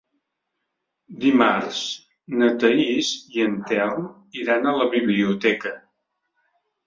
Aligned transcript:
Dimarts 1.23 1.81
na 2.39 2.47
Thaís 2.63 3.11
i 3.37 3.45
en 3.49 3.59
Telm 3.73 4.07
iran 4.45 4.67
a 4.71 4.75
la 4.79 4.87
biblioteca. 4.95 5.75